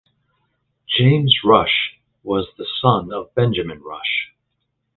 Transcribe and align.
James 0.89 1.41
Rush 1.45 1.99
was 2.23 2.47
the 2.57 2.65
son 2.81 3.13
of 3.13 3.35
Benjamin 3.35 3.83
Rush. 3.83 4.31